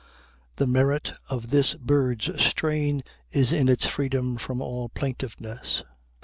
The 0.55 0.65
merit 0.65 1.13
of 1.29 1.51
this 1.51 1.75
bird's 1.75 2.41
strain 2.43 3.03
is 3.29 3.51
in 3.51 3.69
its 3.69 3.85
freedom 3.85 4.35
from 4.35 4.59
all 4.59 4.89
plaintiveness. 4.89 5.83